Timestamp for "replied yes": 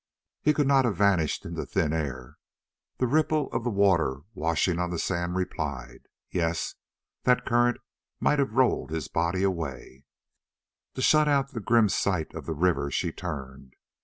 5.35-6.73